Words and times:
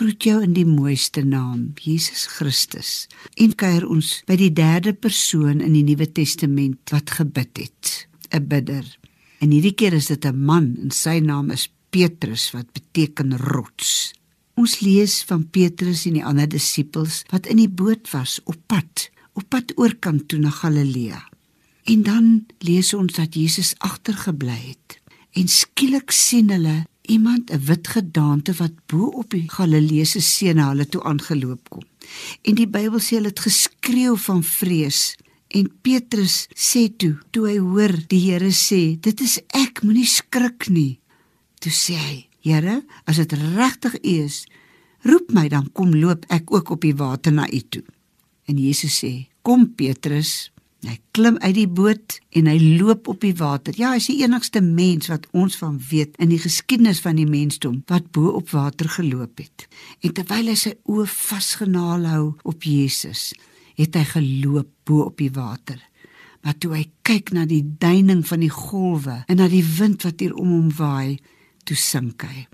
groet 0.00 0.24
jou 0.24 0.38
in 0.40 0.54
die 0.56 0.64
mooiste 0.64 1.20
naam, 1.28 1.74
Jesus 1.76 2.24
Christus. 2.38 3.04
En 3.36 3.52
kuier 3.52 3.84
ons 3.84 4.22
by 4.28 4.38
die 4.40 4.52
derde 4.56 4.94
persoon 4.96 5.60
in 5.60 5.74
die 5.76 5.84
Nuwe 5.84 6.06
Testament 6.08 6.88
wat 6.94 7.12
gebid 7.18 7.60
het, 7.60 8.08
'n 8.32 8.46
bidder. 8.48 8.86
En 9.40 9.50
hierdie 9.50 9.74
keer 9.74 9.92
is 9.92 10.06
dit 10.06 10.24
'n 10.24 10.44
man 10.44 10.76
en 10.82 10.90
sy 10.90 11.20
naam 11.20 11.50
is 11.50 11.68
Petrus 11.90 12.50
wat 12.52 12.72
beteken 12.72 13.36
rots. 13.36 14.12
Ons 14.54 14.80
lees 14.80 15.22
van 15.22 15.50
Petrus 15.50 16.06
en 16.06 16.14
die 16.14 16.24
ander 16.24 16.48
disippels 16.48 17.24
wat 17.30 17.46
in 17.46 17.56
die 17.56 17.68
boot 17.68 18.10
was 18.10 18.40
op 18.44 18.56
pad, 18.66 19.10
op 19.34 19.48
pad 19.48 19.72
oorkant 19.76 20.28
toe 20.28 20.38
na 20.38 20.50
Galilea. 20.50 21.28
En 21.84 22.02
dan 22.02 22.46
lees 22.58 22.94
ons 22.94 23.12
dat 23.12 23.34
Jesus 23.34 23.74
agtergebly 23.78 24.60
het. 24.68 25.00
En 25.32 25.48
skielik 25.48 26.10
sien 26.10 26.50
hulle 26.50 26.86
iemand 27.10 27.50
'n 27.50 27.64
wit 27.68 27.88
gedaante 27.88 28.52
wat 28.62 28.74
bo 28.86 29.06
op 29.20 29.30
die 29.30 29.48
Galileese 29.50 30.20
see 30.20 30.52
na 30.54 30.68
hulle 30.68 30.86
toe 30.86 31.02
aangeloop 31.02 31.68
kom. 31.68 31.82
En 32.42 32.54
die 32.54 32.68
Bybel 32.68 33.00
sê 33.00 33.18
hulle 33.18 33.32
het 33.32 33.46
geskreeu 33.46 34.16
van 34.16 34.42
vrees. 34.44 35.16
En 35.48 35.66
Petrus 35.82 36.46
sê 36.54 36.86
toe, 36.96 37.18
toe 37.30 37.46
hy 37.48 37.58
hoor 37.58 37.94
die 38.06 38.20
Here 38.30 38.52
sê, 38.52 39.00
"Dit 39.00 39.20
is 39.20 39.40
ek, 39.46 39.82
moenie 39.82 40.06
skrik 40.06 40.68
nie." 40.68 40.98
Toe 41.58 41.72
sê 41.72 41.94
hy, 41.94 42.28
"Here, 42.40 42.84
as 43.04 43.16
dit 43.16 43.32
regtig 43.32 43.94
U 43.94 44.08
is, 44.24 44.46
roep 45.02 45.32
my 45.32 45.48
dan 45.48 45.72
kom 45.72 45.94
loop 45.94 46.24
ek 46.28 46.52
ook 46.52 46.70
op 46.70 46.80
die 46.80 46.94
water 46.94 47.32
na 47.32 47.48
U 47.52 47.60
toe." 47.68 47.84
En 48.44 48.56
Jesus 48.56 49.04
sê, 49.04 49.26
"Kom 49.42 49.74
Petrus." 49.74 50.50
Hy 50.80 50.96
klim 51.12 51.36
uit 51.44 51.54
die 51.58 51.68
boot 51.68 52.16
en 52.32 52.46
hy 52.48 52.56
loop 52.80 53.08
op 53.12 53.20
die 53.20 53.34
water. 53.36 53.74
Ja, 53.76 53.90
hy 53.92 54.00
is 54.00 54.08
die 54.08 54.22
enigste 54.24 54.62
mens 54.64 55.10
wat 55.12 55.26
ons 55.36 55.58
van 55.60 55.76
weet 55.90 56.16
in 56.22 56.32
die 56.32 56.40
geskiedenis 56.40 57.02
van 57.04 57.20
die 57.20 57.28
mensdom 57.28 57.82
wat 57.90 58.08
bo 58.14 58.32
op 58.38 58.48
water 58.54 58.88
geloop 58.88 59.42
het. 59.42 59.66
En 60.00 60.14
terwyl 60.16 60.48
hy 60.48 60.56
sy 60.56 60.72
oë 60.88 61.04
vasgenaal 61.12 62.08
hou 62.08 62.24
op 62.48 62.64
Jesus, 62.64 63.30
het 63.76 63.98
hy 63.98 64.06
geloop 64.14 64.72
bo 64.88 65.04
op 65.10 65.20
die 65.20 65.32
water. 65.36 65.82
Maar 66.40 66.56
toe 66.56 66.72
hy 66.72 66.86
kyk 67.04 67.34
na 67.36 67.44
die 67.44 67.64
duining 67.82 68.24
van 68.24 68.40
die 68.40 68.52
golwe 68.52 69.18
en 69.28 69.42
na 69.42 69.50
die 69.52 69.64
wind 69.76 70.06
wat 70.08 70.24
hier 70.24 70.32
om 70.32 70.48
hom 70.54 70.72
waai, 70.78 71.20
toe 71.68 71.76
sink 71.76 72.24
hy. 72.24 72.46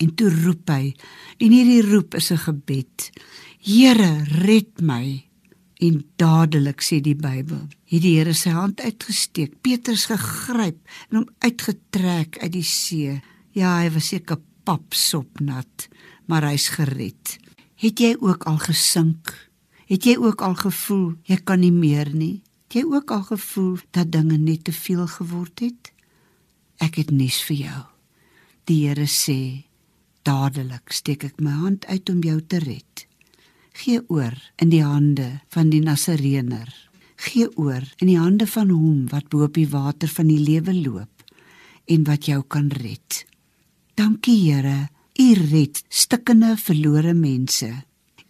En 0.00 0.12
toe 0.16 0.30
roep 0.32 0.72
hy, 0.72 0.94
en 1.40 1.52
hierdie 1.52 1.84
roep 1.84 2.16
is 2.16 2.32
'n 2.32 2.40
gebed. 2.48 3.10
Here, 3.60 4.24
red 4.44 4.80
my. 4.80 5.25
En 5.76 5.98
dadelik 6.16 6.80
sê 6.80 7.02
die 7.04 7.16
Bybel, 7.16 7.66
het 7.90 8.00
die 8.00 8.14
Here 8.16 8.32
sy 8.36 8.54
hand 8.56 8.80
uitgesteek, 8.80 9.58
Petrus 9.60 10.06
gegryp 10.08 10.78
en 11.10 11.18
hom 11.20 11.26
uitgetrek 11.44 12.38
uit 12.40 12.52
die 12.54 12.64
see. 12.64 13.18
Ja, 13.56 13.74
hy 13.82 13.90
was 13.92 14.08
seker 14.12 14.40
papsop 14.64 15.42
nat, 15.44 15.88
maar 16.26 16.48
hy's 16.48 16.70
gered. 16.72 17.36
Het 17.76 18.00
jy 18.00 18.14
ook 18.24 18.46
al 18.48 18.56
gesink? 18.64 19.34
Het 19.86 20.08
jy 20.08 20.16
ook 20.16 20.40
al 20.42 20.56
gevoel 20.58 21.10
jy 21.28 21.36
kan 21.44 21.60
nie 21.60 21.74
meer 21.74 22.08
nie? 22.14 22.40
Het 22.66 22.80
jy 22.80 22.86
ook 22.96 23.12
al 23.12 23.26
gevoel 23.28 23.76
dat 23.92 24.10
dinge 24.14 24.38
net 24.40 24.64
te 24.64 24.72
veel 24.72 25.04
geword 25.06 25.60
het? 25.60 25.92
Ek 26.80 26.96
het 27.02 27.12
nuus 27.12 27.42
vir 27.44 27.60
jou. 27.68 27.82
Die 28.66 28.80
Here 28.88 29.06
sê, 29.06 29.68
dadelik 30.24 30.88
steek 30.90 31.28
ek 31.28 31.36
my 31.44 31.52
hand 31.60 31.84
uit 31.86 32.08
om 32.10 32.24
jou 32.24 32.40
te 32.40 32.64
red 32.64 33.06
gee 33.86 34.02
oor 34.10 34.34
in 34.58 34.72
die 34.72 34.82
hande 34.82 35.28
van 35.54 35.68
die 35.70 35.78
Nasareener. 35.78 36.66
Gee 37.22 37.46
oor 37.54 37.84
in 38.02 38.08
die 38.10 38.18
hande 38.18 38.46
van 38.50 38.72
hom 38.74 39.04
wat 39.12 39.28
bo 39.30 39.44
op 39.46 39.54
die 39.54 39.68
water 39.70 40.10
van 40.10 40.26
die 40.26 40.40
lewe 40.42 40.74
loop 40.74 41.22
en 41.86 42.06
wat 42.08 42.26
jou 42.26 42.40
kan 42.50 42.66
red. 42.74 43.22
Dankie 43.94 44.40
Here, 44.42 44.88
U 45.22 45.26
red 45.52 45.78
stikkende 45.88 46.56
verlore 46.58 47.14
mense. 47.14 47.68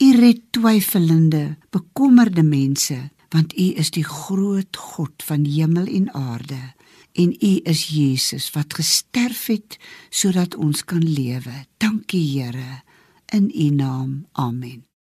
U 0.00 0.08
red 0.16 0.40
twyfelende, 0.56 1.58
bekommerde 1.70 2.42
mense, 2.42 2.96
want 3.30 3.52
U 3.52 3.66
is 3.78 3.92
die 3.92 4.06
groot 4.08 4.80
God 4.96 5.22
van 5.28 5.44
hemel 5.44 5.86
en 5.86 6.08
aarde 6.16 6.62
en 7.12 7.34
U 7.36 7.52
is 7.68 7.82
Jesus 7.92 8.48
wat 8.56 8.72
gesterf 8.80 9.50
het 9.52 9.76
sodat 10.08 10.56
ons 10.56 10.80
kan 10.88 11.04
lewe. 11.04 11.66
Dankie 11.76 12.24
Here 12.24 12.80
in 13.36 13.52
U 13.52 13.68
naam. 13.76 14.24
Amen. 14.32 14.91